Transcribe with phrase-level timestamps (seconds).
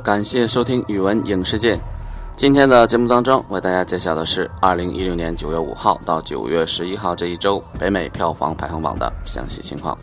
[0.00, 1.78] 感谢收听语文影视界。
[2.36, 9.96] 今天的节目当中，为大家介绍的是二零一六年九月五号到九月十一号这一周北美票房排行榜的详细情况。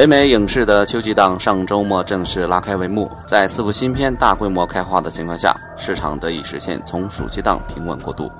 [0.00, 8.32] 北美影视的秋季档上周末正式拉开帷幕，在四部新片大规模开花的情况下，市场得以实现从暑期档平稳过渡。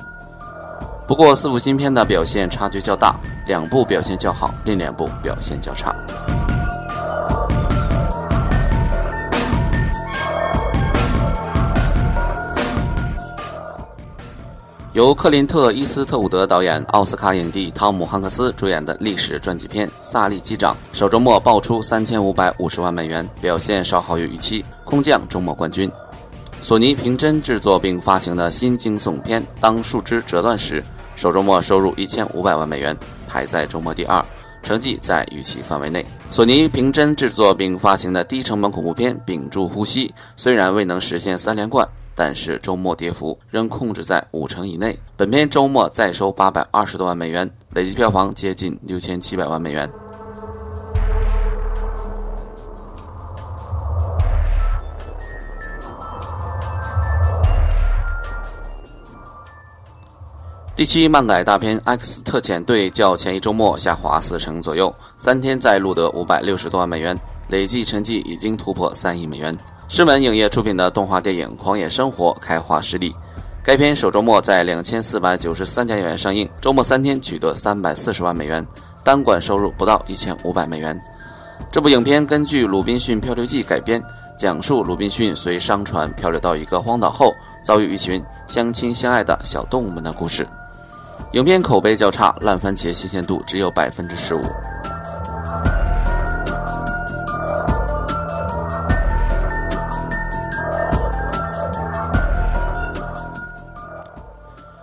[1.07, 3.15] 不过，四部新片的表现差距较大，
[3.47, 5.95] 两部表现较好，另两部表现较差。
[14.93, 25.89] 由克林特·伊斯特伍德导演、奥斯卡影帝汤姆·汉克斯主演的历史传记片《萨利机长》首周末爆出三千五百五十万美元，表现稍好于预期，空降周末冠军。
[26.61, 30.83] 索尼平真制作并发行的新惊悚片《当树枝折断时》
[31.15, 32.97] 首周末收入一千五百万美元，
[33.29, 34.21] 排在周末第二，
[34.61, 36.05] 成绩在预期范围内。
[36.33, 41.87] 索尼平真制作并发行的低成本恐怖片《屏住呼吸》虽然未能实现三连冠。
[42.15, 44.99] 但是周末跌幅仍控制在五成以内。
[45.17, 49.91] 本片周末再收八百二十多万美元，累计票房接近六千七百万美元。
[60.77, 67.15] 第七漫改大片《X 特遣队》较前一周末下滑四成左右，三天再录得五百六十多万美元，
[67.49, 69.55] 累计成绩已经突破三亿美元。
[69.91, 73.13] 狮门影业出品的动画电影《狂野生活》开画失利。
[73.61, 78.65] 该片首周末在两千四百九十三家影院上映，周末三天取得三百四十万美元，
[79.03, 80.97] 单馆收入不到一千五百美元。
[81.73, 84.01] 这部影片根据《鲁滨逊漂流记》改编，
[84.39, 90.47] 讲述鲁滨逊随商船漂流到一个荒岛后，遭遇一群相亲相爱的小动物们的故事。
[91.33, 94.43] 影片口碑较差，烂番茄新鲜度只有百分之十五。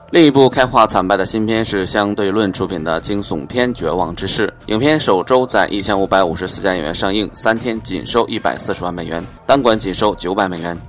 [0.10, 4.48] 另一部开画惨败的新片是相对论出品的惊悚片《绝望之势》。
[4.68, 10.80] 影片首周在一千五百五十四家影院上映，三天仅收一百四十万美元，单馆仅收九百美元。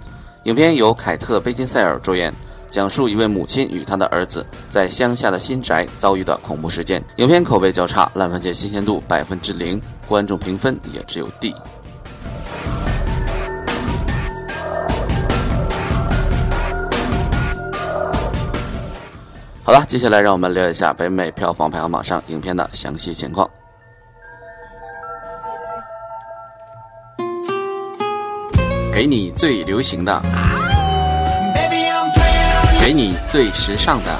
[0.44, 2.32] 影片由凯特·贝金赛尔主演，
[2.70, 7.04] 讲述一位母亲与她的儿子在乡下的新宅遭遇的恐怖事件。
[7.16, 11.52] 影片口碑较差，烂番茄新鲜度百分之零，观众评分也只有 D。
[19.68, 23.46] 好了，接下来让我们聊一下北美票房排行榜上影片的详细情况。
[28.90, 30.22] 给你最流行的，
[32.80, 34.18] 给你最时尚的，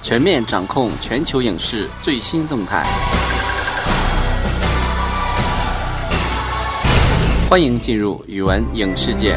[0.00, 2.86] 全面掌控全球影视最新动态。
[7.50, 9.36] 欢迎进入语文影视界。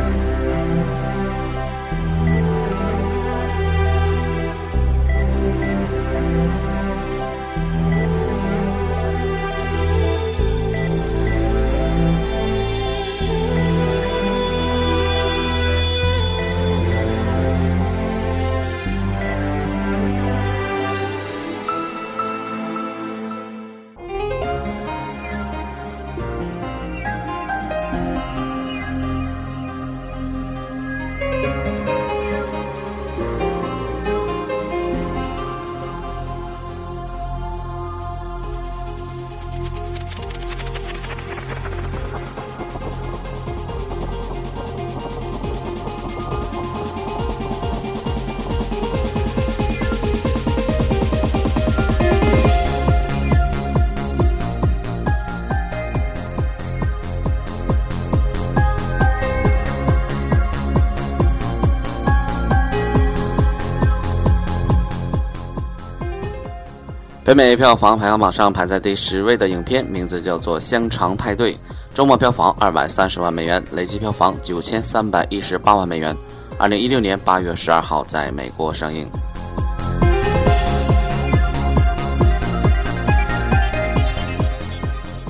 [67.28, 71.54] 北美票房排行榜上排在第十位的影片名字叫做《香肠派对》，
[71.94, 76.16] 周末票房二百三十万美元，累计票房九千三百一十八万美元。
[76.58, 79.06] 二零一六年八月十二号在美国上映。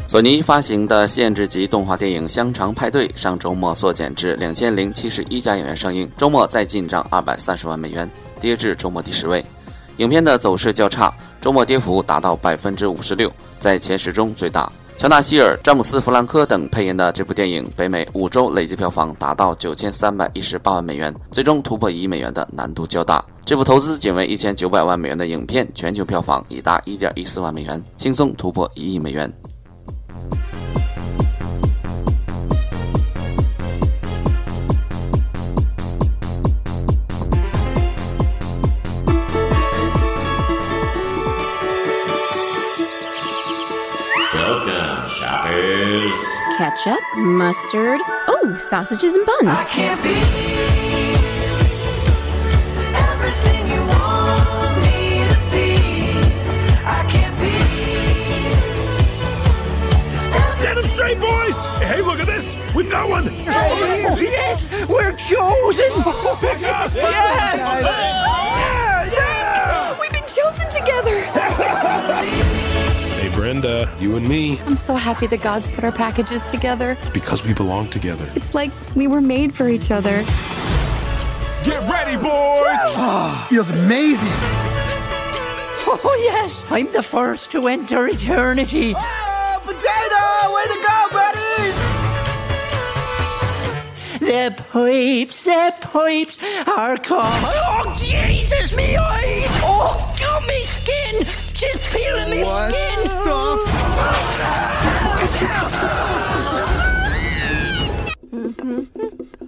[0.05, 8.07] 索尼发行的限制级动画电影《香肠派对》上周末缩减至两千零七十一家影院上映，周末再进账二百三十万美元，
[8.39, 9.43] 跌至周末第十位。
[9.97, 14.71] 影片的走势较差，周末跌幅达到百分之五十六，在前十中最大。
[14.97, 23.23] 乔纳希尔、詹姆斯·弗兰科等配音的这部电影，北美五周累计票房达到九千三百一十八万美元，最终突破一亿美元的难度较大。
[23.45, 29.31] 这部投资仅为一千九百万美元的影片，全球票房已达一点一四万美元，轻松突破一亿美元。
[46.57, 49.47] ketchup, mustard, oh, sausages and buns.
[61.15, 61.65] boys!
[61.79, 62.55] Hey, look at this!
[62.75, 63.29] We've got one!
[63.29, 64.67] Oh, yes!
[64.89, 65.85] We're chosen!
[66.05, 66.95] Oh, yes!
[66.97, 67.83] yes!
[67.85, 69.99] Oh, yeah, yeah!
[69.99, 72.43] We've been chosen together!
[73.37, 74.59] Hey, Brenda, you and me.
[74.61, 76.97] I'm so happy the gods put our packages together.
[76.99, 78.27] It's because we belong together.
[78.33, 80.23] It's like we were made for each other.
[81.63, 82.81] Get ready, boys!
[82.97, 84.27] Oh, Feels amazing.
[85.89, 86.65] Oh, yes!
[86.71, 88.95] I'm the first to enter eternity.
[88.97, 90.55] Oh, potato!
[90.55, 91.71] Way to go, buddy!
[94.25, 97.51] The pipes, the pipes are coming.
[97.67, 99.51] Oh, Jesus, me eyes!
[99.63, 101.46] Oh, gummy skin!
[101.57, 103.09] Just peeling me what skin!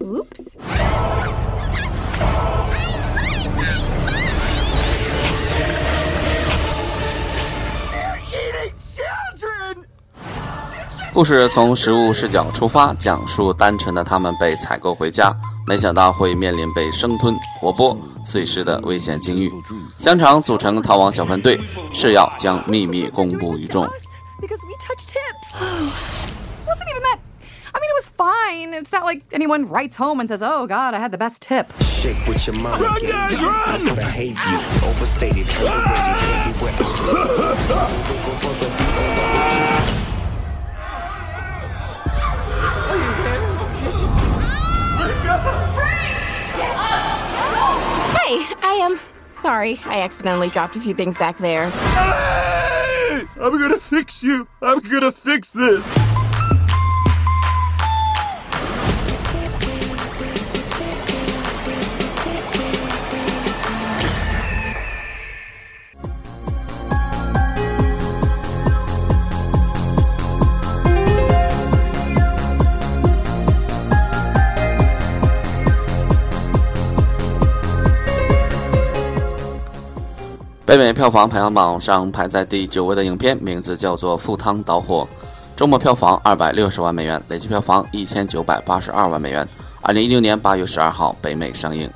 [0.02, 0.58] Oops.
[8.34, 9.86] Eating children!
[11.14, 15.32] 故事从食物视角出发，讲述单纯的他们被采购回家，
[15.70, 17.96] 没想到会面临被生吞、活剥、
[18.26, 19.54] 碎尸的危险境遇。
[20.00, 21.60] 香肠组成逃亡小分队，
[21.94, 23.86] 誓要将秘密公布于众。
[24.42, 25.54] because we touched tips.
[26.66, 27.20] wasn't even that.
[27.72, 28.74] I mean, it was fine.
[28.74, 31.68] It's not like anyone writes home and says, "Oh God, I had the best tip."
[31.84, 33.48] Shake what your mama Run, gave guys, you.
[33.48, 33.96] run!
[33.96, 36.54] Behavior overstated, I
[48.80, 49.00] am
[49.32, 49.80] sorry.
[49.86, 51.72] I accidentally dropped a few things back there.
[53.42, 54.48] I'm gonna fix you.
[54.62, 55.86] I'm gonna fix this.
[80.70, 85.08] 北美票房排行榜上排在第九位的影片名字叫做《赴汤蹈火》，
[85.58, 89.50] 周末票房二百六十万美元，累计票房一千九百八十二万美元。
[89.82, 91.90] 二零一六年八月十二号北美上映。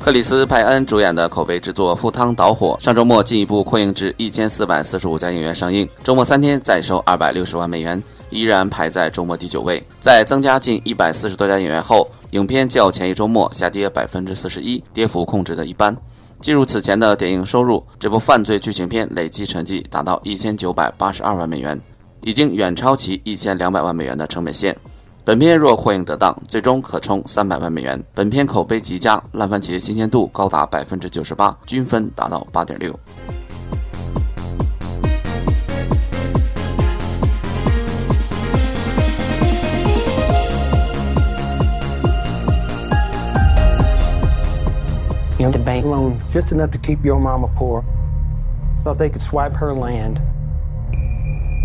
[0.00, 8.02] 克里斯·派恩主演的口碑之作《赴汤蹈火》上周末进一步扩映至一千四百四十五家影院上映，周末三天再收二百六十万美元，
[8.34, 9.82] 依然排在周末第九位。
[10.00, 15.96] 在增加近一百四十多家影院后，影片较前一周末下跌百分之四十一，跌幅控制的一般。
[16.40, 21.80] 进入此前的点映收入，这部犯罪剧情片累计成绩达到一千九百八十二万美元，
[22.20, 24.76] 已经远超其一千两百万美元的成本线。
[25.24, 28.02] 本片若扩映得当，最终可冲三百万美元。
[28.12, 32.94] 本片口碑极佳，烂番茄新鲜度高达百分之九十八，均分达到八点六。
[45.38, 47.84] You know, the bank loan just enough to keep your mama poor.
[48.84, 50.20] Thought they could swipe her land.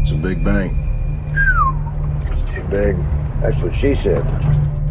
[0.02, 0.74] It's a big bank.
[2.26, 2.98] It's too big.
[3.42, 4.26] That's what she said.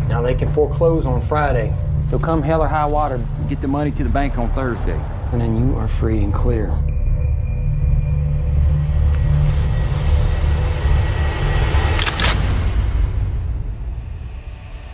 [0.08, 1.75] Now they can foreclose on Friday.
[2.08, 4.99] So come hell or high water, get the money to the bank on Thursday.
[5.32, 6.68] And then you are free and clear.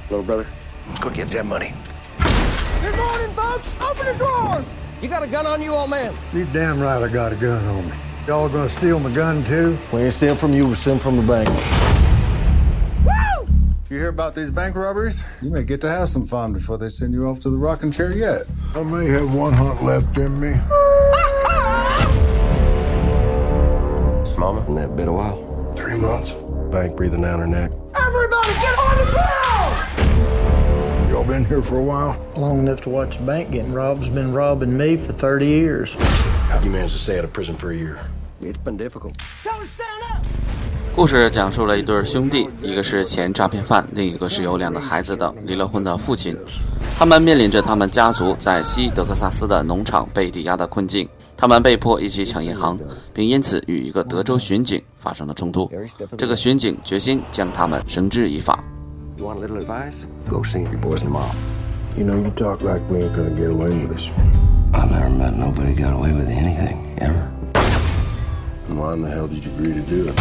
[0.09, 0.47] Little brother,
[1.03, 1.75] go get that money.
[2.95, 3.75] Good morning, folks!
[3.81, 4.73] Open the drawers!
[5.03, 6.15] You got a gun on you, old man?
[6.33, 7.97] You damn right I got a gun on me.
[8.29, 9.77] Y'all gonna steal my gun too?
[9.93, 11.49] We ain't stealing from you, we're stealing from the bank.
[13.05, 13.47] Woo!
[13.91, 15.25] You hear about these bank robberies?
[15.43, 17.91] You may get to have some fun before they send you off to the rocking
[17.91, 18.47] chair yet.
[18.77, 20.53] I may have one hunt left in me.
[24.39, 25.75] Mama, in that been a while.
[25.75, 26.31] Three months.
[26.71, 27.73] Bank breathing down her neck.
[27.97, 29.44] Everybody get on the ground!
[31.25, 32.17] Y'all been here for a while?
[32.37, 35.95] Long enough to watch the bank getting robbed has been robbing me for 30 years.
[36.51, 37.99] How'd you manage to stay out of prison for a year?
[38.43, 39.15] It's been difficult.
[39.43, 40.27] Him stand up.
[40.95, 46.37] 故事讲述了一对兄弟，一个是前诈骗犯，另一个是有两个孩子的离了婚的父亲。
[46.99, 52.79] 他们面临着他们家族在西德克萨斯的农场被抵押的困境，他们被迫一起抢银行，
[53.15, 55.71] 并因此与一个德州巡警发生了冲突。
[56.19, 58.63] 这个巡警决心将他们绳之以法。
[59.17, 60.09] You want a little advice?
[60.29, 61.37] Go see your boys and mom.
[61.97, 64.11] You know, you talk like we ain't gonna get away with this.
[64.75, 67.33] I've never met nobody got away with anything, ever.
[68.65, 70.17] Then Why in the hell did you agree to do it?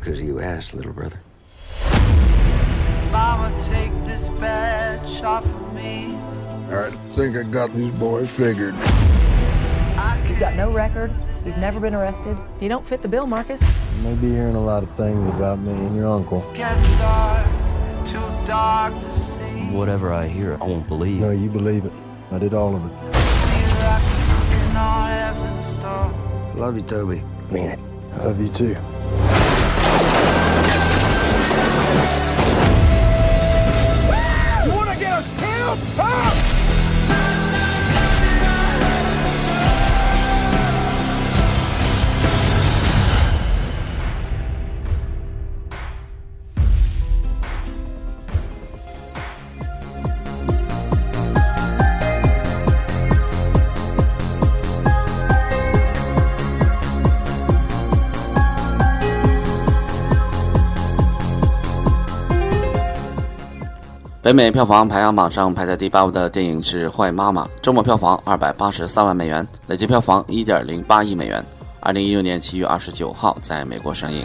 [0.00, 1.20] Because you asked, little brother.
[3.12, 6.16] Mama, take this badge off of me.
[6.68, 8.74] I think I got these boys figured.
[10.34, 11.12] He's got no record.
[11.44, 12.36] He's never been arrested.
[12.58, 13.62] He don't fit the bill, Marcus.
[13.94, 16.40] You may be hearing a lot of things about me and your uncle.
[16.56, 17.46] Getting dark,
[18.04, 19.70] too dark to see.
[19.70, 21.20] Whatever I hear, I won't believe.
[21.20, 21.92] No, you believe it.
[22.32, 22.88] I did all of it.
[22.90, 26.12] Feel like knocking on heaven's door.
[26.56, 27.22] Love you, Toby.
[27.52, 27.78] Mean it.
[28.14, 28.76] I love you too.
[34.64, 35.78] You wanna get us killed?
[35.96, 36.53] Huh?《
[64.24, 71.44] 北美票房排行榜上排在第八位的电影是《坏妈妈》，周末票房二百八十三万美元，累计票房一点零八亿美元。
[71.80, 74.24] 二零一六年七月二十九号在美国上映。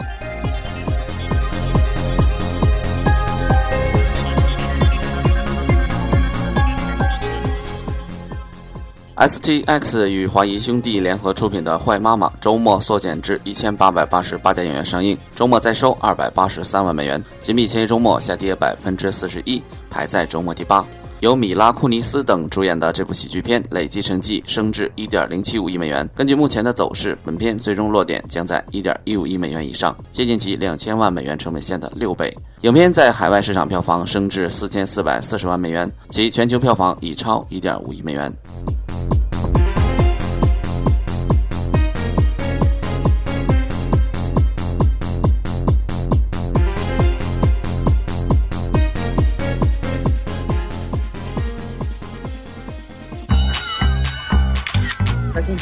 [9.16, 20.82] STX 与华谊兄弟联合出品的《坏妈妈》周末缩减至一千八百八十八家影院上映，周末再收二百八十三万美元，仅比前一周末下跌百分之四十一，排在周末第八。
[21.20, 26.08] 由米拉库尼斯等主演的这部喜剧片累计成绩升至一点零七五亿美元。
[26.16, 32.34] 根据目前的走势，本片最终落点将在一点一五亿美元以上，接近其两千万美元成本线的六倍。
[32.62, 38.32] 影片在海外市场票房升至四千四百四十万美元，其全球票房已超一点五亿美元。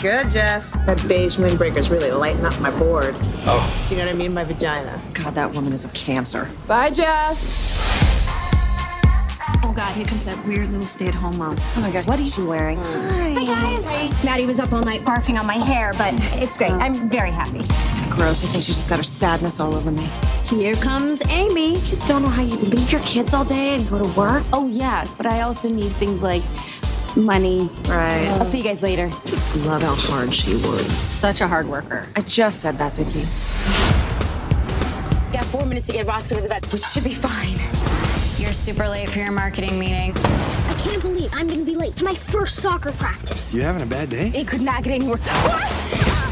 [0.08, 0.72] Good, Jeff.
[0.86, 3.14] That beige windbreaker's really lighting up my board.
[3.44, 3.84] Oh.
[3.86, 5.02] Do you know what I mean by vagina?
[5.12, 6.48] God, that woman is a cancer.
[6.66, 7.36] Bye, Jeff.
[9.62, 11.56] Oh God, here comes that weird little stay-at-home mom.
[11.76, 12.78] Oh my God, what is she wearing?
[12.78, 13.34] Hi.
[13.44, 14.24] guys.
[14.24, 16.70] Maddie was up all night barfing on my hair, but it's great.
[16.70, 16.78] Oh.
[16.78, 17.60] I'm very happy.
[18.08, 18.44] Gross.
[18.44, 20.08] I think she just got her sadness all over me.
[20.44, 21.74] Here comes Amy.
[21.74, 24.42] Just don't know how you leave your kids all day and go to work.
[24.54, 26.42] Oh yeah, but I also need things like
[27.18, 27.68] money.
[27.88, 28.28] Right.
[28.28, 29.10] I'll see you guys later.
[29.26, 30.94] Just love how hard she works.
[30.94, 32.06] Such a hard worker.
[32.16, 33.22] I just said that, Vicky.
[35.32, 37.58] Got four minutes to get Roscoe to the vet, which should be fine.
[38.42, 40.12] You're super late for your marketing meeting.
[40.16, 43.52] I can't believe I'm gonna be late to my first soccer practice.
[43.52, 44.28] You having a bad day?
[44.34, 45.20] It could not get any worse.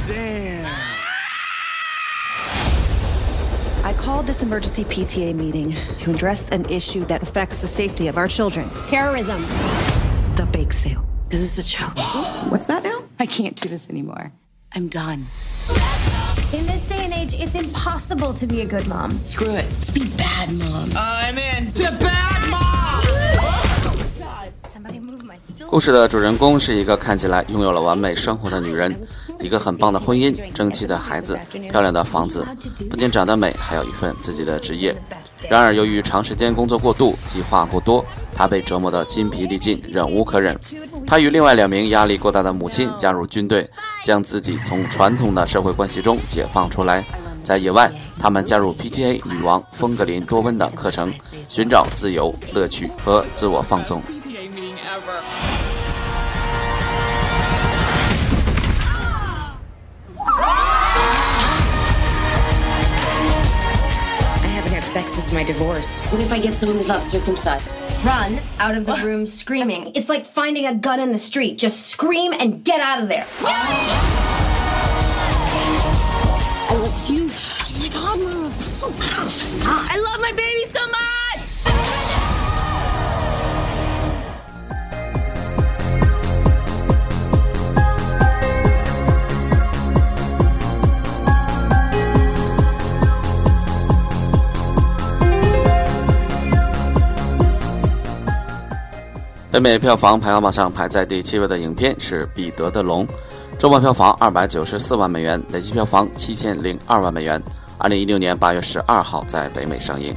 [0.07, 0.65] Damn.
[3.85, 8.19] I called this emergency PTA meeting to address an issue that affects the safety of
[8.19, 8.69] our children.
[8.89, 9.45] Terrorism.
[11.29, 11.99] Is this a joke?
[12.51, 13.03] What's that now?
[13.19, 14.31] I can't do this anymore.
[14.77, 15.27] I'm done.
[16.53, 19.11] In this day and age, it's impossible to be a good mom.
[19.25, 19.65] Screw it.
[19.65, 20.95] Let's be bad moms.
[20.95, 23.03] I'm in to bad mom.
[24.69, 25.69] Somebody move my stool.
[25.69, 28.97] 故事的主人公是一个看起来拥有了完美生活的女人，
[29.41, 31.37] 一个很棒的婚姻、争气的孩子、
[31.71, 32.47] 漂亮的房子，
[32.89, 34.97] 不仅长得美，还有一份自己的职业。
[35.51, 38.05] 然而，由于长时间工作过度、计划过多，
[38.35, 40.57] 她被折磨得筋疲力尽，忍无可忍。
[41.07, 43.71] 她与另外两名压力过大的母亲加入军队，
[44.05, 47.05] 将自己从传统的社会关系中解放出来。
[47.45, 51.15] 在野外，他们加入 PTA 女王风格林多温的课程，
[51.49, 54.03] 寻找自由、乐趣和自我放纵。
[65.27, 66.01] Had sex my divorce.
[66.13, 67.75] What if I get someone who's not circumcised?
[68.05, 69.93] Run out of the room screaming.
[69.95, 71.59] It's like finding a gun in the street.
[71.59, 73.27] Just scream and get out of there.
[76.69, 77.31] I love you.
[77.31, 78.53] Oh my god, mom.
[78.59, 79.33] Not so loud.
[79.65, 81.26] I love my baby so much.
[99.57, 103.07] 北美票房排行榜上排在第七位的影片是《彼得的龙》，
[103.59, 107.43] 周末票房二百九十四万美元，累计票房七千零二万美元。
[107.79, 110.15] 二零一六年八月十二号在北美上映。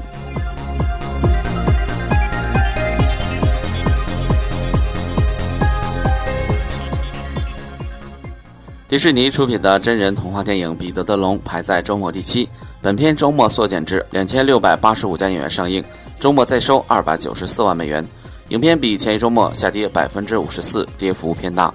[8.90, 12.50] 迪士尼出品的真人童话电影《彼得的龙》排在周末第七，
[12.82, 15.82] 本片周末缩减至两千六百八十五家影院上映，
[16.20, 18.06] 周末再收二百九十四万美元。
[18.50, 21.72] 影片比前一周末下跌百分之五十四，跌幅偏大。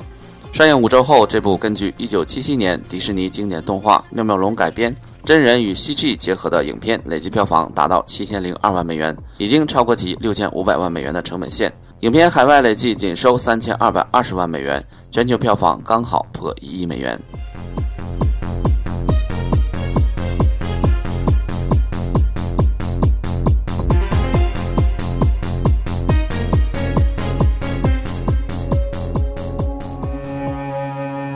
[0.53, 11.73] 上映五周后，这部根据一九七七年迪士尼经典动画《妙妙龙》改编、真人与 CG 结合的影片，累计票房达到七千零二万美元，已经超过其六千五百万美元的成本线。
[12.01, 17.17] 影片海外累计仅收三千二百二十万美元，全球票房刚好破一亿美元。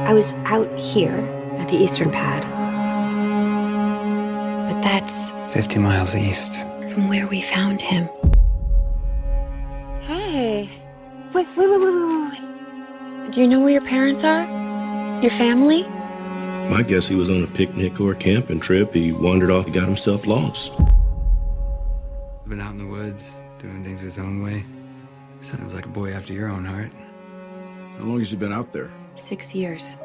[0.09, 1.19] I was out here
[1.59, 2.43] at the Eastern Pad.
[4.73, 6.55] But that's 50 miles east.
[6.91, 8.09] from where we found him.
[10.01, 10.71] Hey.
[11.35, 13.33] Wait, wait, wait, wait, wait, wait.
[13.33, 14.45] Do you know where your parents are?
[15.21, 15.83] Your family?
[16.71, 18.95] My guess he was on a picnic or a camping trip.
[18.95, 20.73] He wandered off and got himself lost.
[22.47, 24.65] Been out in the woods, doing things his own way.
[25.43, 26.93] Sounds like a boy after your own heart.
[27.99, 28.91] How long has he been out there?
[29.19, 29.97] Six years.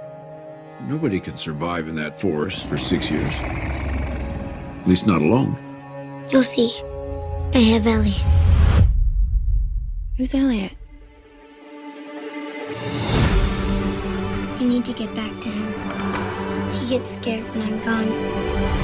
[0.87, 3.33] Nobody can survive in that forest for six years.
[3.35, 5.55] At least not alone.
[6.29, 6.73] You'll see.
[7.53, 8.17] I have Elliot.
[10.17, 10.75] Who's Elliot?
[14.59, 16.71] You need to get back to him.
[16.73, 18.07] He gets scared when I'm gone.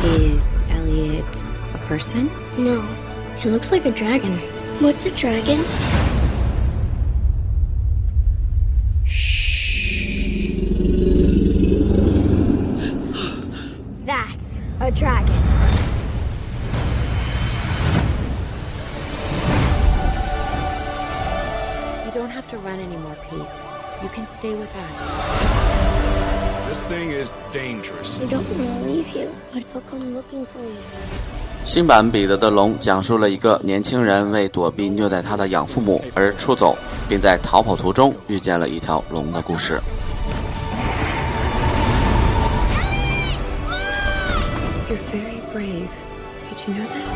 [0.06, 2.28] Is Elliot a person?
[2.58, 2.82] No,
[3.40, 4.38] he looks like a dragon.
[4.80, 5.60] What's a dragon?
[27.52, 28.20] Dangerous.
[28.20, 30.80] We don't want to leave you, but they'll come looking for you.
[31.66, 36.76] 新版《彼得的龙》讲述了一个年轻人为躲避虐待他的养父母而出走，
[37.08, 39.80] 并在逃跑途中遇见了一条龙的故事。
[44.90, 45.90] You're very brave.
[46.50, 47.09] Did you know that?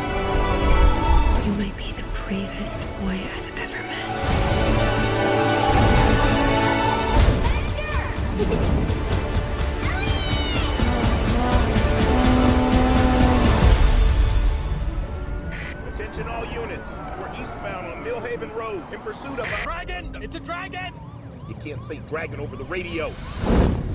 [19.24, 20.16] Of a dragon.
[20.22, 20.94] It's a dragon.
[21.48, 23.93] You can't say dragon over the radio.《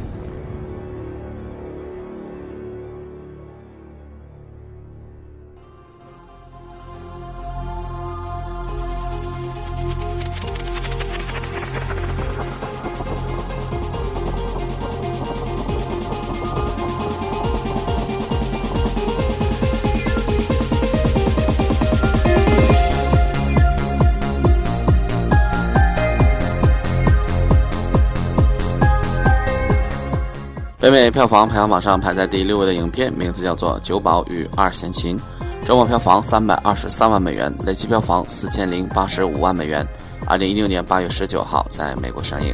[31.00, 35.18] 北美票房排行榜上排在第六位的影片名字叫做《九宝与二弦琴》，
[35.66, 39.88] 周末票房三百二十三万美元，累计票房四千零八十五万美元。
[40.28, 42.54] 二零一六年八月十九号在美国上映。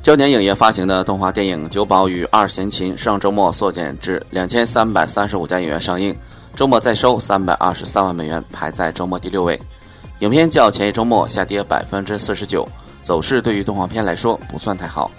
[0.00, 6.16] 焦点影业发行的动画电影《九宝与二弦琴》上周末缩减至两千三百三十五家影院上映，
[6.56, 9.60] 周末再收三百二十三万美元，排在周末第六位。
[10.20, 12.66] 影片较前一周末下跌百分之四十九，
[13.00, 15.10] 走势对于动画片来说不算太好。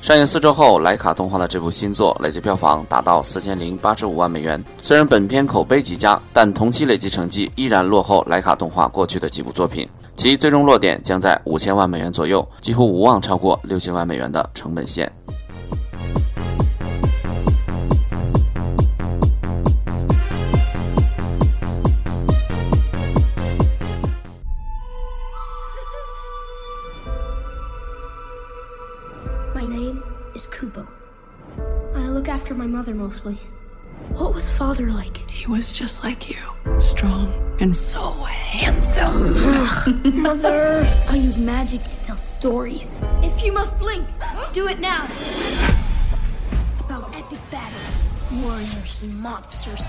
[0.00, 4.62] 上映四周后，莱卡动画的这部新作累计票房达到四千零八十五万美元。
[4.80, 15.12] 虽然本片口碑极佳，但同期累计成绩依然落后莱卡动画过去的几部作品，其最终落点将在五千万美元左右，几乎无望超过六千万美元的成本线。
[32.78, 33.36] Mother mostly.
[34.10, 35.16] What was father like?
[35.28, 36.38] He was just like you,
[36.78, 37.26] strong
[37.58, 39.34] and so handsome.
[39.36, 40.86] Ugh, mother.
[41.08, 43.00] I use magic to tell stories.
[43.20, 44.06] If you must blink,
[44.52, 45.08] do it now.
[46.78, 48.04] About epic battles,
[48.44, 49.88] warriors and monsters.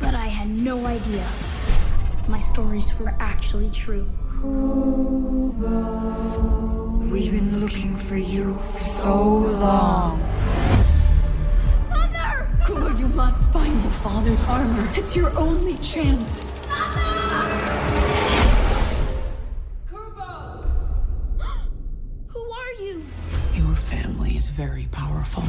[0.00, 1.26] But I had no idea
[2.28, 4.08] my stories were actually true.
[7.12, 10.35] We've been looking for you for so long
[13.35, 14.87] must find your father's armor.
[14.95, 16.43] It's your only chance.
[22.27, 23.03] Who are you?
[23.53, 25.43] Your family is very powerful.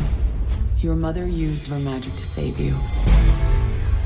[0.79, 2.75] Your mother used her magic to save you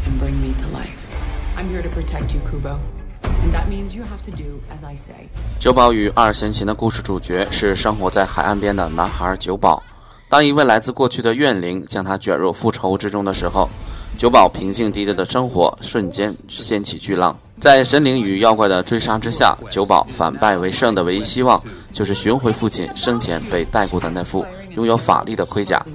[0.04, 1.08] and bring me to life.
[1.56, 2.78] I'm here to protect you, Kubo.
[3.22, 5.28] And that means you have to do as I say.
[5.58, 9.82] 九保与二弦琴的故事主角是生活在海岸边的男孩九保。
[10.31, 13.69] 当一位来自过去的怨灵将他卷入复仇之中的时候，
[14.17, 17.37] 九保平静低调的生活瞬间掀起巨浪。
[17.57, 24.45] 在神灵与妖怪的追杀之下，九保反败为胜的唯一希望就是寻回父亲生前被带过的那副
[24.77, 25.85] 拥有法力的盔甲。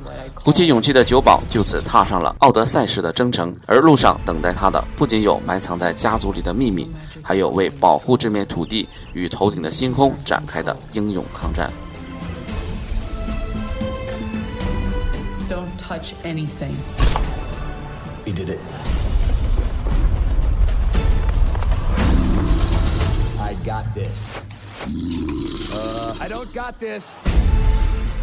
[0.44, 6.86] 鼓起勇气的九保就此踏上了奥德赛式的征程，而路上等待他的不仅有埋藏在家族里的秘密，
[7.22, 11.72] 还有为保护这片土地与头顶的星空展开的英勇抗战。
[15.86, 16.74] Touch anything.
[18.24, 18.58] He did it.
[23.38, 24.36] I got this.
[25.72, 27.12] Uh, I don't got this.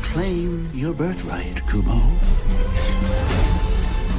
[0.01, 2.01] Claim your birthright, Kubo.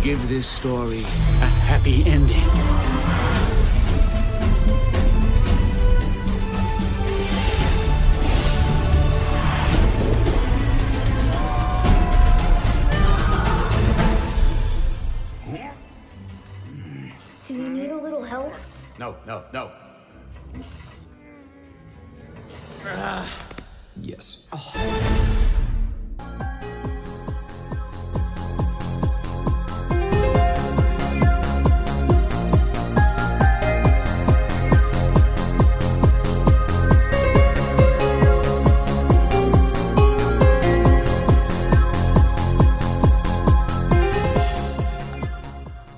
[0.02, 1.02] Give this story
[1.42, 2.48] a happy ending.
[18.25, 18.55] Little help?
[18.99, 19.71] No, no, no.
[22.87, 23.27] Ah.
[23.97, 24.49] Yes.
[24.53, 25.54] Oh.《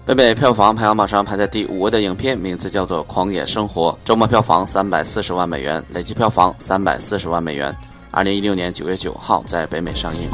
[0.06, 7.74] 北美》票房排行榜上排在第五位的影片名字叫做《狂野生活》，周末票房三百四十万美元，累计票房三百四十万美元。
[8.12, 10.30] 二零一六年九月九号在北美上映。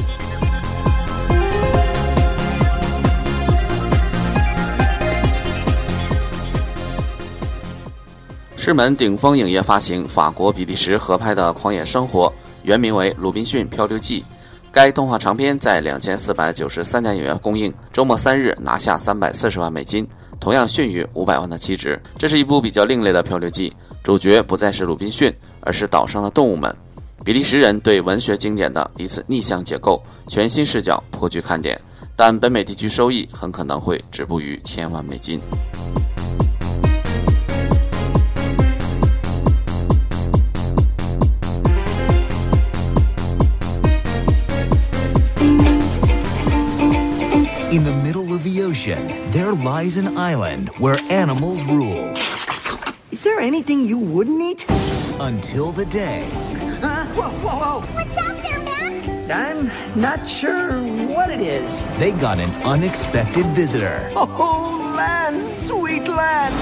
[8.58, 12.26] 世门顶峰影业发行，法国、比利时合拍的《狂野生活》，
[12.62, 14.20] 原名为《鲁滨逊漂流记》。
[14.72, 20.08] 该动画长片在两千四百九十三家影院公映，周末三日拿下三百四十万美金，
[20.40, 22.00] 同样逊于五百万的期值。
[22.16, 23.70] 这是一部比较另类的漂流记，
[24.02, 25.30] 主角不再是鲁滨逊，
[25.60, 26.74] 而是岛上的动物们。
[27.22, 31.78] 比利时人对文学经典的一次逆向解构，全新视角颇具看点，
[32.16, 35.38] 但北美地区收益很可能会止步于千万美金。
[48.52, 52.12] The middle of the ocean, there lies an island where animals rule.
[53.10, 54.66] Is there anything you wouldn't eat?
[55.20, 56.28] Until the day
[56.80, 57.04] Huh?
[57.14, 57.80] Whoa, whoa, whoa!
[57.94, 59.30] What's up there, Mac?
[59.30, 61.84] I'm not sure what it is.
[61.98, 64.10] they got an unexpected visitor.
[64.16, 66.54] Oh, land, sweet land!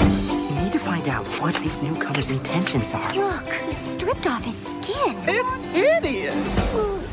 [0.00, 3.12] we need to find out what these newcomers' intentions are.
[3.14, 5.16] Look, he stripped off his skin.
[5.26, 7.07] It's hideous!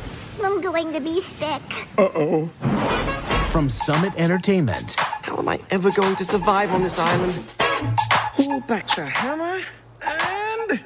[0.65, 1.61] Going to be sick.
[1.95, 2.49] Uh-oh.
[3.49, 7.39] From Summit Entertainment, How am I ever going to survive on this island?
[8.35, 9.61] Pull back the hammer
[10.01, 10.79] and...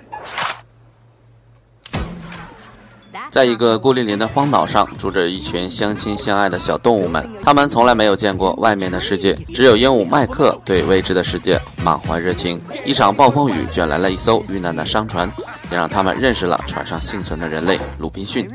[3.32, 7.28] 在一个孤零零的荒岛上，住着一群相亲相爱的小动物们。
[7.42, 12.62] 他们从来没有见过外面的世界，只有鹦鹉麦克对未知的世界满怀热情。
[12.86, 15.32] 一场暴风雨卷来了一艘遇难的商船，
[15.72, 18.50] 也让他们认识了船上幸存的人类鲁滨逊。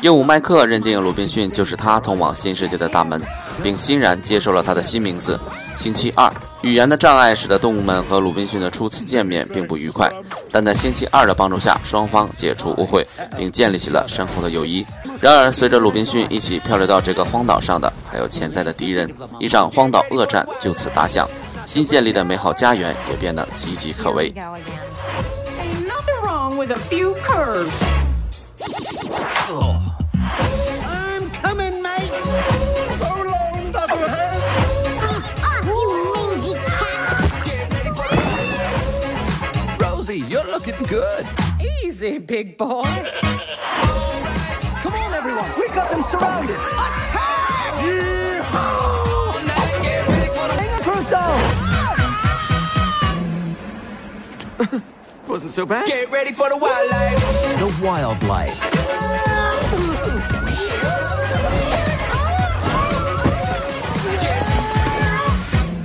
[0.00, 3.22] 鹦鹉麦克认定鲁滨逊就是他通往新世界的大门，
[3.62, 5.38] 并欣然接受了他的新名字——
[5.76, 6.30] 星期二。
[6.60, 10.10] 语言的障碍使得动物们和鲁滨逊的初次见面并不愉快，
[10.50, 14.84] 但在星期二的帮助下，双方解除误会，并建立起了深厚的友谊。
[15.20, 21.28] 然而，随着鲁滨逊一起漂流到这个荒岛上的，还有潜在的敌人，一场荒岛恶战就此打响，
[21.64, 24.34] 新建立的美好家园也变得岌岌可危。
[30.86, 32.10] I'm coming, mate.
[32.98, 34.40] So long, Nuzzlehead.
[35.02, 35.20] Oh,
[35.66, 37.68] oh, you mangy cat.
[39.76, 41.26] Get Rosie, you're looking good.
[41.82, 42.82] Easy, big boy.
[42.82, 43.12] Right.
[44.82, 45.50] Come on, everyone.
[45.58, 46.56] We've got them surrounded.
[46.56, 47.74] Attack!
[47.84, 49.46] Yeehaw!
[49.46, 50.48] Now get ready for
[54.78, 54.93] the...
[55.34, 55.88] Wasn't so bad.
[55.88, 57.18] Get ready for the wildlife.
[57.58, 58.56] The wildlife.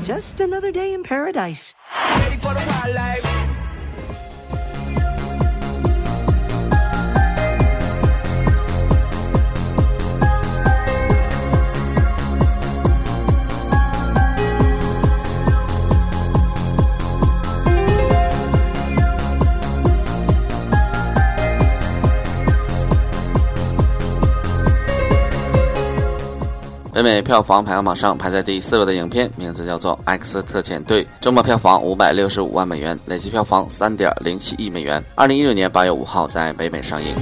[0.06, 1.74] Just another day in paradise.
[2.20, 3.39] Ready for the wildlife.
[27.00, 35.02] 北美票房排行榜上排在第四位的影片名字叫做《X 特遣队》，周末票房五百六十五万美元，累计票房三点零七亿美元。
[35.16, 37.16] 二零一六年八月五号在北美上映。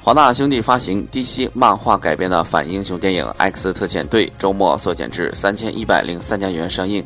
[0.00, 7.04] 华纳兄弟发行 DC 漫画改编的反英雄电影《X 特遣队》，周末缩减至三千一百零三家园上映，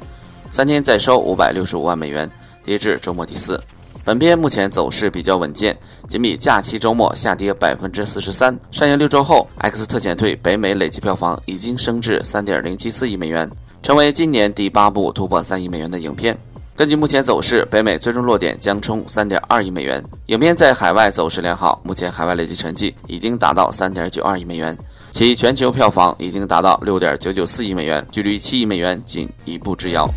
[0.50, 2.31] 三天再收五百六十五万美元，
[2.62, 3.59] 跌至周末第四。
[4.03, 5.77] 本片目前走势比较稳健，
[6.09, 8.59] 仅比假期周末下跌百分之四十三。
[8.71, 13.49] 上映六周后，《X 特遣队》北美累计票房已经升至三点零七四亿美元，
[13.83, 16.37] 成为今年第八部突破三亿美元的影片。
[16.75, 20.03] 根据目前走势，北美最终落点将冲三点二亿美元。
[20.27, 24.75] 影片在海外走势良好，目前海外累计成绩已经达到三点九二亿美元，
[25.11, 30.09] 其全球票房已经达到六点九九四亿美元，距离七亿美元仅一步之遥。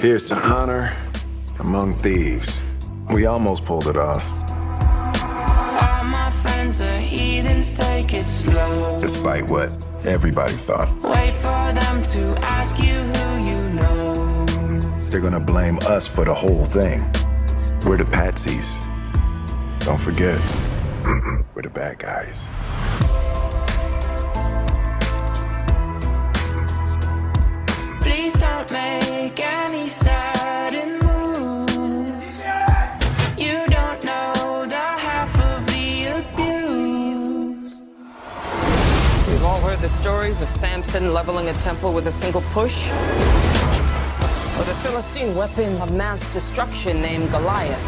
[0.00, 0.96] Here's to honor
[1.58, 2.60] among thieves.
[3.10, 4.24] We almost pulled it off,
[5.22, 8.98] All my friends are heathens, take it slow.
[9.02, 9.70] despite what
[10.06, 10.88] everybody thought.
[11.02, 14.78] Wait for them to ask you who you know.
[15.10, 17.02] They're gonna blame us for the whole thing.
[17.84, 18.78] We're the patsies.
[19.80, 20.40] Don't forget,
[21.54, 22.46] we're the bad guys.
[29.90, 31.00] Make any sudden.
[33.36, 37.82] You don't know the half of the abuse.
[39.28, 42.86] We've all heard the stories of Samson leveling a temple with a single push.
[44.58, 47.82] Or the Philistine weapon of mass destruction named Goliath.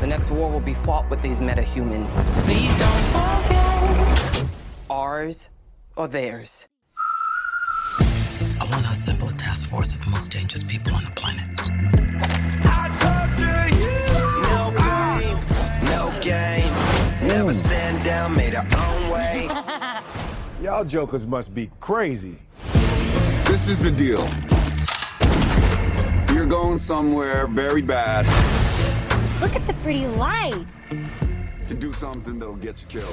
[0.00, 2.16] The next war will be fought with these metahumans.
[2.44, 4.46] Please don't forget.
[4.88, 5.48] Ours
[5.96, 6.68] or theirs.
[8.66, 11.46] I want to assemble a task force of the most dangerous people on the planet.
[14.42, 15.38] No pain,
[15.84, 17.28] no gain.
[17.28, 19.48] Never stand down, made our own way.
[20.60, 22.38] Y'all jokers must be crazy.
[23.44, 24.28] This is the deal.
[26.34, 28.26] You're going somewhere very bad
[29.40, 31.25] Look at the pretty lights.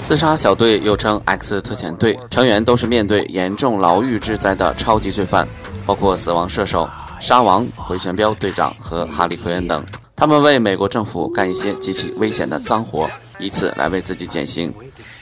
[0.03, 5.47] 自杀小队又称 X 特遣队，成员都是面对严重牢狱之灾的超级罪犯，
[5.85, 6.89] 包括死亡射手、
[7.19, 9.83] 沙王、回旋镖队长和哈利·奎恩等。
[10.15, 14.73] 他们为美国政府干一些极其危险的脏活，以此来为自己减刑。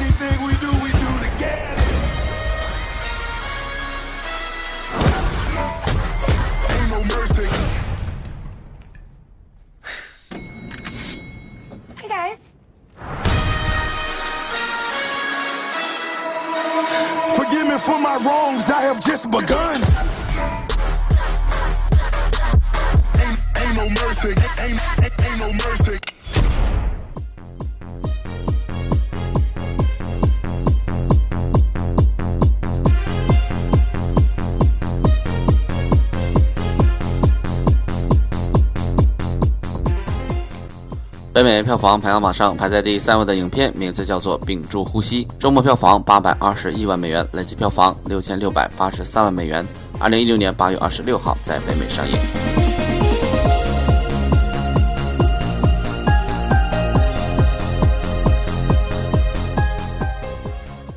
[19.19, 19.88] just begun.
[41.51, 49.65] 美票房排行榜上排在第三位的影片名字叫做《屏住呼吸》，周末票房八百二十一万美元，累计票房六千六百八十三万美元。
[49.99, 52.13] 二零一六年八月二十六号在北美上映。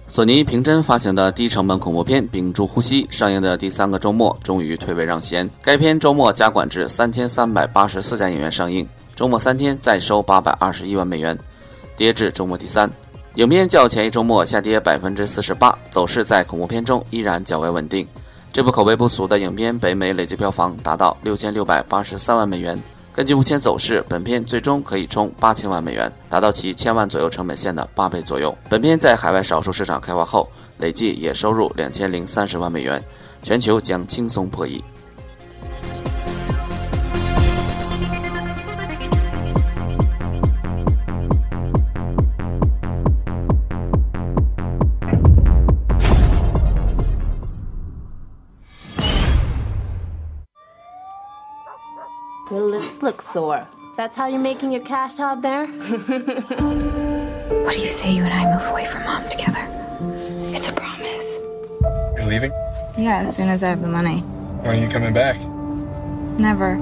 [0.07, 5.49] 索尼平真发行的低成本恐怖片《屏住呼吸》上映的第三个周末，终于退位让贤。
[5.63, 11.39] 该片周末加馆至三千三百八十四家影院上映，周末三天再收八百二十一万美元，
[11.97, 12.91] 跌至周末第三。
[13.35, 18.07] 影片较前一周末下跌百分之四十八，走势在恐怖片中依然较为稳定。
[18.53, 22.79] 这部口碑不俗的影片，北美累计票房达到六千六百八十三万美元。
[23.15, 28.55] 根据目前走势，本片最终可以冲八千万美元，达到其千万左右成本线的八倍左右。
[28.71, 30.49] 本片在海外少数市场开花后，
[30.79, 33.03] 累计也收入两千零三十万美元，
[33.43, 34.83] 全球将轻松破亿。
[53.33, 53.67] Sore.
[53.97, 55.67] That's how you're making your cash out there?
[57.63, 59.65] What do you say you and I move away from mom together?
[60.55, 61.39] It's a promise.
[62.17, 62.51] You're leaving?
[62.99, 64.19] Yeah, as soon as I have the money.
[64.19, 65.39] When are you coming back?
[66.39, 66.77] Never.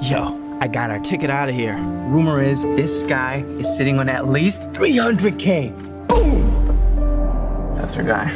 [0.00, 1.76] Yo, I got our ticket out of here.
[2.08, 6.08] Rumor is this guy is sitting on at least 300k.
[6.08, 7.76] Boom!
[7.76, 8.32] That's our guy.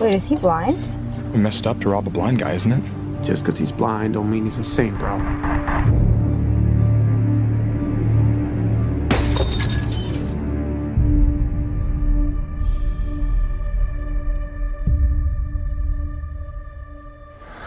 [0.00, 0.76] Wait, is he blind?
[1.32, 2.82] We messed up to rob a blind guy, isn't it?
[3.22, 5.18] Just because he's blind don't mean he's insane, bro.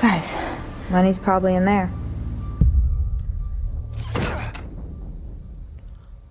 [0.02, 0.30] Guys,
[0.92, 1.88] money's probably in there.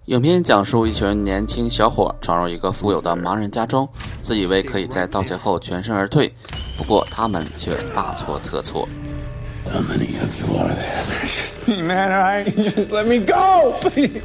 [0.06, 3.88] 影片讲述一群年轻小伙闯入一个富有的盲人家中，
[4.20, 6.34] 自以为可以在盗窃后全身而退，
[6.76, 8.86] 不过他们却大错特错。
[9.72, 11.04] How many of you are there?
[11.66, 12.54] Me, man, all right?
[12.74, 14.22] Just let me go, please.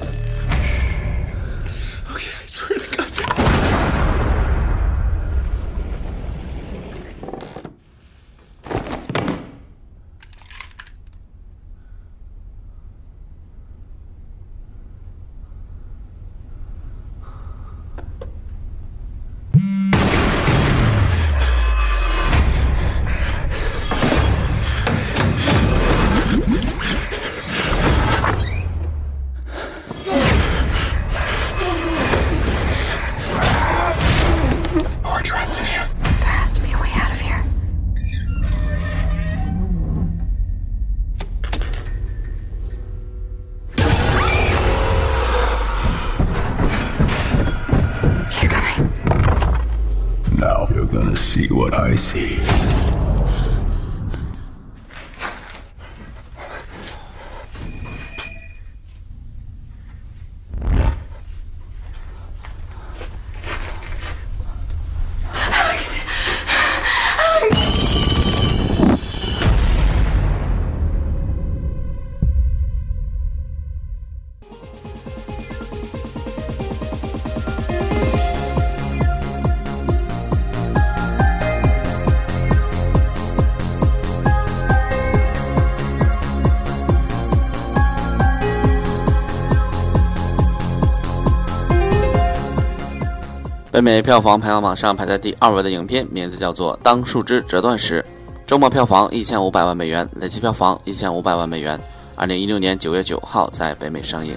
[93.77, 98.03] 北美票房排行榜上排在第二位的影片名字叫做《当树枝折断时》，
[98.43, 101.79] 周末票房一千五百万美元，累计票房一千五百万美元。
[102.15, 104.35] 二零一六年九月九号在北美上映。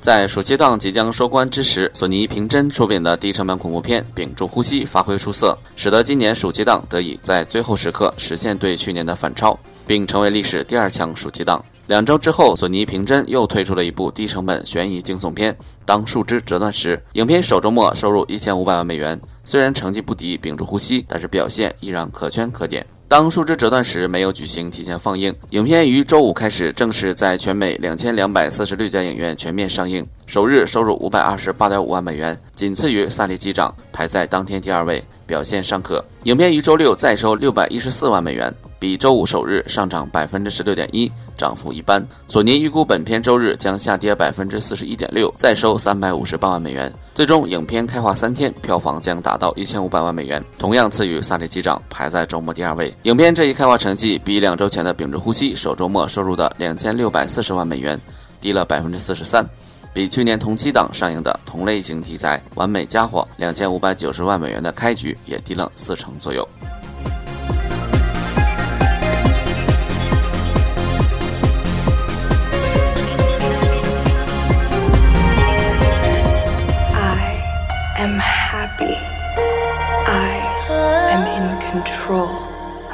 [0.00, 9.58] 在暑期档即将收官之时，索尼凭真出品的低成本恐怖片《屏住呼吸》发挥出色，使得今年暑期档得以在最后时刻实现对去年的反超，
[9.88, 11.64] 并成为历史第二强暑期档。
[11.86, 15.52] 两周之后，索尼凭真又推出了一部低成本悬疑惊悚片
[15.86, 19.18] 《当树枝折断时》，影片首周末收入一千五百万美元。
[19.42, 22.86] 虽然成绩不敌《屏住呼吸》，但是表现依然可圈可点。
[23.08, 36.04] 当树枝折断时没有举行提前放映，影片于周五开始正式在全美两千两百四十六家影院全面上映，首日收入五百二十八点五万美元，仅次于《萨利机长》，排在当天第二位，表现尚可。
[36.24, 42.06] 影片于周六再收六百一十四万美元，比周五首日上涨百分之十六点一，涨幅一般。
[42.26, 46.92] 索尼预估本片周日将下跌百分之四十一点六，再收三百五十八万美元。
[47.14, 52.92] 最终，影片开画三天，票房将达到一千五百万美元，同样次于《萨利机长》，排在周末第二位。
[53.02, 58.00] 影片这一开画成绩比两周前的《屏住呼吸》首周末收入的两千六百四十万美元
[58.40, 59.44] 低了百分之四十三，
[59.92, 66.48] 比去年同期档上映的同类型题材《完美家伙》两千五百九十万美元的开局也低了四成左右。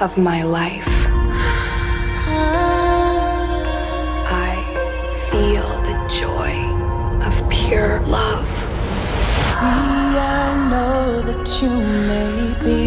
[0.05, 0.93] Of my life.
[4.51, 4.55] I
[5.31, 6.55] feel the joy
[7.29, 8.47] of pure love.
[9.59, 11.71] See, I know that you
[12.13, 12.37] may
[12.67, 12.81] be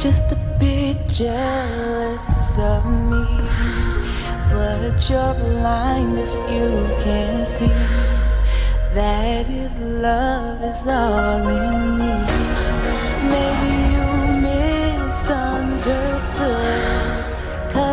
[0.00, 3.26] just a bit jealous of me.
[4.50, 6.70] But you're blind if you
[7.04, 7.78] can't see
[8.94, 12.29] that his love is all in me.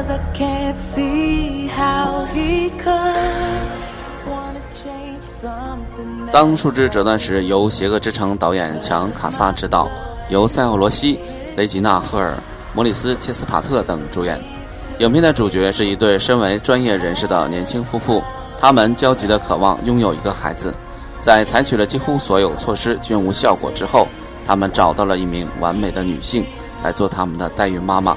[0.07, 2.93] Cause I can't see how he could
[4.25, 6.31] wanna change something.
[6.31, 9.89] 当树枝折断时，由《邪恶之城》导演强·卡萨执导，
[10.29, 11.19] 由塞奥·罗西、
[11.57, 12.37] 雷吉娜·赫尔、
[12.73, 14.41] 莫里斯·切斯塔特等主演。
[14.99, 18.23] 影片的主角是一对身为专业人士的年轻夫妇，
[18.57, 20.73] 他们焦急地渴望拥有一个孩子。
[21.19, 24.07] 在采取了几乎所有措施均无效果之后，
[24.45, 26.45] 他们找到了一名完美的女性
[26.81, 28.15] 来做他们的代孕妈妈。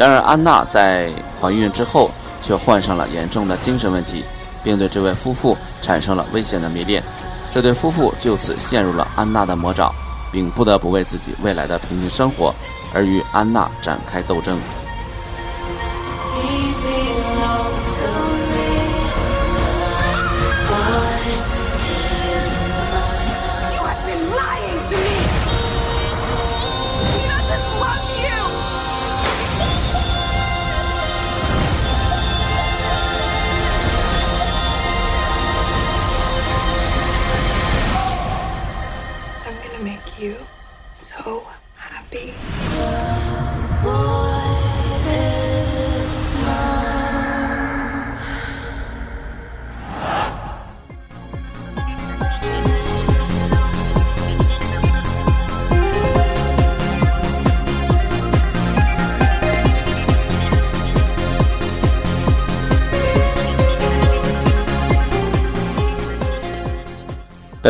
[0.00, 2.10] 然而，安娜在怀孕之后
[2.42, 4.24] 却患上了严重的精神问题，
[4.64, 7.02] 并对这位夫妇产生了危险的迷恋。
[7.52, 9.92] 这对夫妇就此陷入了安娜的魔爪，
[10.32, 12.54] 并不得不为自己未来的平静生活
[12.94, 14.58] 而与安娜展开斗争。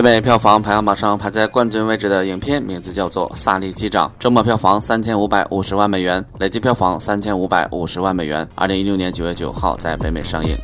[0.02, 8.48] 北美票房排行榜上排在冠军位置的影片名字叫做《萨利机长》，周末票房三千五百五十万美元，累计票房三千五百五十万美元。
[8.54, 10.56] 二零一六年九月九号在北美上映。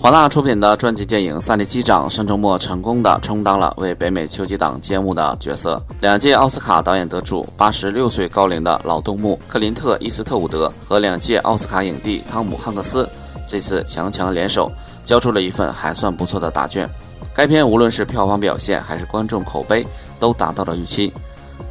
[0.00, 5.82] 华纳出品的传记电影《萨利机长》上周末成功的充当了为北美秋季档揭幕的角色。
[6.00, 13.08] 两届奥斯卡导演得主、八十六岁高龄的老动物克林特·伊斯特伍德和两届奥斯卡影帝汤姆·汉克斯
[13.48, 14.70] 这次强强联手，
[15.04, 16.88] 交出了一份还算不错的答卷。
[17.34, 19.84] 该片无论是票房表现还是观众口碑，
[20.20, 21.12] 都达到了预期。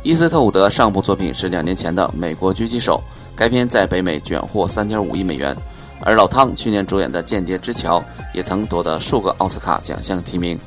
[0.03, 3.01] 伊斯特伍德上部作品是两年前的《美国狙击手》，
[3.37, 5.55] 该片在北美卷获三点五亿美元。
[6.01, 7.99] 而老汤去年主演的《间谍之桥》
[8.33, 10.57] 也曾夺得数个奥斯卡奖项提名。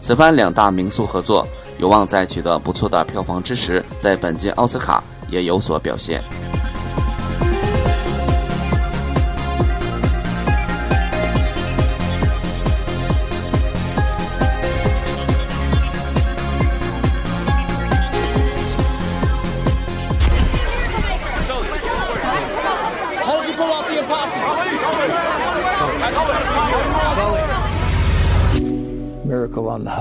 [0.00, 1.46] 此番两大名宿合作，
[1.78, 6.22] 有望在取得不错的票房支持，在本届奥斯卡也有所表现。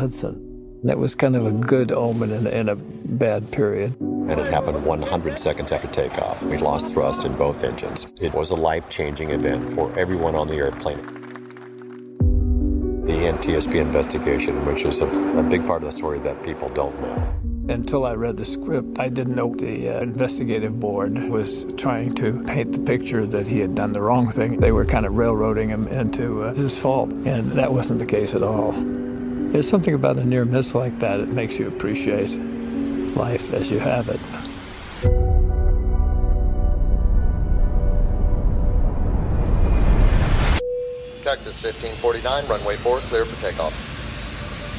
[0.03, 0.81] Hudson.
[0.83, 3.97] That was kind of a good omen in, in a bad period.
[4.01, 6.43] And it happened 100 seconds after takeoff.
[6.43, 8.07] We lost thrust in both engines.
[8.19, 11.01] It was a life changing event for everyone on the airplane.
[13.05, 15.07] The NTSB investigation, which is a,
[15.39, 17.73] a big part of the story that people don't know.
[17.73, 22.43] Until I read the script, I didn't know the uh, investigative board was trying to
[22.43, 24.59] paint the picture that he had done the wrong thing.
[24.59, 28.35] They were kind of railroading him into uh, his fault, and that wasn't the case
[28.35, 28.73] at all.
[29.53, 32.31] There's something about a near miss like that that makes you appreciate
[33.15, 34.19] life as you have it.
[41.23, 43.73] Cactus 1549, runway 4, clear for takeoff.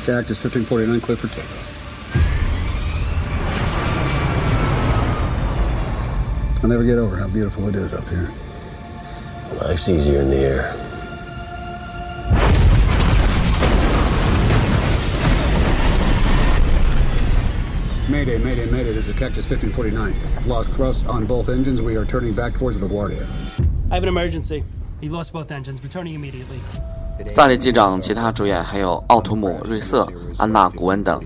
[0.06, 1.70] Cactus 1549, clear for takeoff.
[6.64, 8.28] I'll never get over how beautiful it is up here.
[9.60, 10.83] Life's easier in the air.
[18.06, 18.92] Mayday, mayday, mayday.
[18.92, 20.12] This is Cactus 1549.
[20.46, 21.80] Lost thrust on both engines.
[21.80, 23.26] We are turning back towards LaGuardia.
[23.90, 24.62] I have an emergency.
[25.00, 25.80] He lost both engines.
[25.82, 26.60] Returning immediately.
[27.30, 31.18] 萨利机长其他主演还有奥图姆·瑞瑟、安娜·古恩等。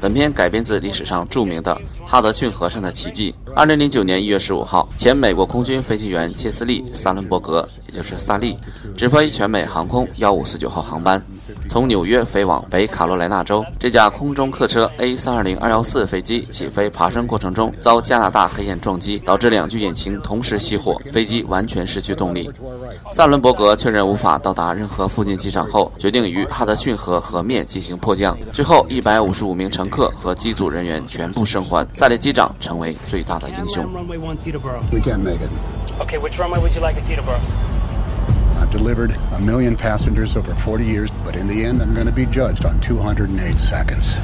[0.00, 3.34] 本片改编自历史上著名的哈德逊河上的奇迹。
[3.54, 8.58] 二零零九年一月十五号，前美国空军飞行员切斯利·萨伦伯格，也就是萨利，
[8.96, 11.22] 直飞全美航空幺五四九号航班。
[11.68, 22.50] 从纽约飞往北卡罗来纳州，这架空中客车 A 三二零二幺四飞机起飞爬升过程中遭加拿大黑焰撞击，导致两具引擎同时熄火，飞机完全失去动力。
[23.10, 28.36] 萨伦伯格确认无法到达任何附近机场后，决定于哈德逊河河面进行迫降。
[28.52, 33.84] 最后，一百五十五名乘客和机组人员全部生还，萨利机长成为最大的英雄。
[34.90, 35.50] We can't make it.
[36.00, 37.38] Okay, which runway would you like at Teterboro?
[38.62, 42.12] I've delivered a million passengers over 40 years, but in the end, I'm going to
[42.12, 44.16] be judged on 208 seconds.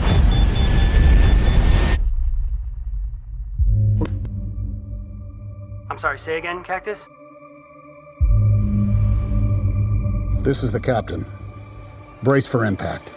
[5.91, 7.09] I'm sorry, say again, Cactus?
[10.45, 11.27] This is the captain.
[12.23, 13.11] Brace for impact.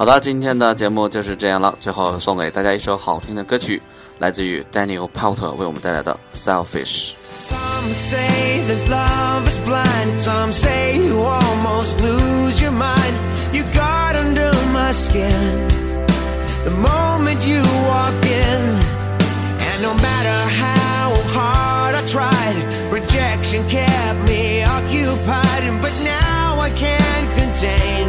[0.00, 1.74] 好的，今天的节目就是这样了。
[1.80, 3.80] 最后送给大家一首好听的歌曲，
[4.18, 7.10] 来自于 Daniel Powter 为我们带来的《Selfish》。
[7.34, 10.18] Some say that love is blind.
[10.18, 13.14] Some say you almost lose your mind.
[13.52, 15.68] You got under my skin
[16.64, 18.78] the moment you walked in.
[19.60, 22.56] And no matter how hard I tried,
[22.90, 25.80] rejection kept me occupied.
[25.80, 27.99] But now I can't contain